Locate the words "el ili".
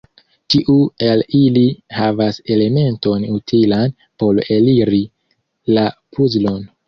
1.07-1.65